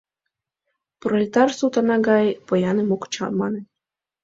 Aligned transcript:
Пролетар 1.01 1.49
суд 1.59 1.73
Ана 1.81 1.97
гай 2.09 2.25
пояным 2.47 2.89
ок 2.95 3.03
чамане. 3.13 3.61